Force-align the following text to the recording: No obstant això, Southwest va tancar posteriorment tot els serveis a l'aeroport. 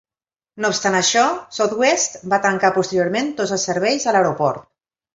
No 0.63 0.71
obstant 0.73 0.97
això, 0.99 1.25
Southwest 1.59 2.19
va 2.33 2.41
tancar 2.49 2.75
posteriorment 2.81 3.33
tot 3.41 3.57
els 3.59 3.71
serveis 3.73 4.09
a 4.13 4.19
l'aeroport. 4.19 4.71